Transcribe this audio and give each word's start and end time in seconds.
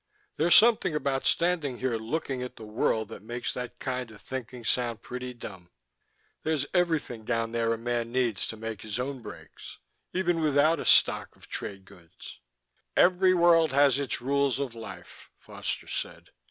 "There's 0.35 0.55
something 0.55 0.95
about 0.95 1.27
standing 1.27 1.77
here 1.77 1.95
looking 1.95 2.41
at 2.41 2.55
the 2.55 2.65
world 2.65 3.09
that 3.09 3.21
makes 3.21 3.53
that 3.53 3.77
kind 3.77 4.09
of 4.09 4.19
thinking 4.19 4.65
sound 4.65 5.03
pretty 5.03 5.31
dumb. 5.31 5.69
There's 6.41 6.65
everything 6.73 7.23
down 7.23 7.51
there 7.51 7.71
a 7.71 7.77
man 7.77 8.11
needs 8.11 8.47
to 8.47 8.57
make 8.57 8.81
his 8.81 8.97
own 8.97 9.21
breaks 9.21 9.77
even 10.11 10.41
without 10.41 10.79
a 10.79 10.85
stock 10.85 11.35
of 11.35 11.47
trade 11.49 11.85
goods." 11.85 12.39
"Every 12.97 13.35
world 13.35 13.73
has 13.73 13.99
its 13.99 14.21
rules 14.21 14.57
of 14.57 14.73
life," 14.73 15.29
Foster 15.37 15.87
said. 15.87 16.31